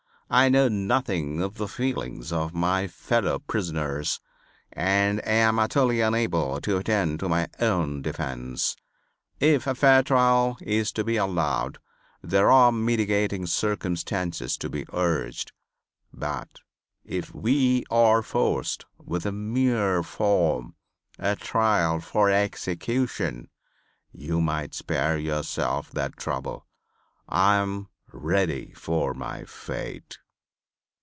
[0.33, 4.21] I know nothing of the feelings of my fellow prisoners
[4.71, 8.77] and am utterly unable to attend to my own defense.
[9.41, 11.79] If a fair trial is to be allowed
[12.23, 15.51] there are mitigating circumstances to be urged.
[16.13, 16.47] But,
[17.03, 20.75] if we are forced with a mere form,
[21.19, 23.49] a trial for execution,
[24.13, 26.65] you might spare yourselves that trouble.
[27.27, 30.17] I am ready for my fate."